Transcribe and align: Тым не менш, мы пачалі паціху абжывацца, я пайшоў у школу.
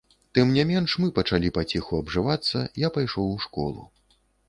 Тым 0.37 0.53
не 0.55 0.63
менш, 0.69 0.95
мы 1.03 1.09
пачалі 1.19 1.53
паціху 1.59 2.01
абжывацца, 2.01 2.65
я 2.89 2.93
пайшоў 2.99 3.33
у 3.39 3.41
школу. 3.49 3.91